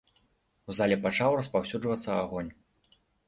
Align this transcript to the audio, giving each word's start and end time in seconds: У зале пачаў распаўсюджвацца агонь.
У 0.69 0.75
зале 0.77 0.97
пачаў 1.03 1.37
распаўсюджвацца 1.41 2.17
агонь. 2.23 2.51